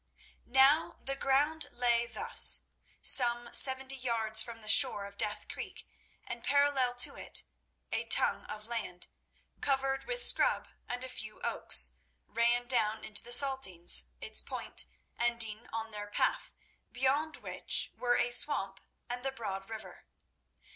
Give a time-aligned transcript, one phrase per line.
[0.47, 2.61] Now the ground lay thus.
[3.03, 5.87] Some seventy yards from the shore of Death Creek
[6.23, 7.43] and parallel to it,
[7.91, 9.05] a tongue of land,
[9.61, 11.91] covered with scrub and a few oaks,
[12.25, 14.85] ran down into the Saltings, its point
[15.19, 16.51] ending on their path,
[16.91, 20.05] beyond which were a swamp and the broad river.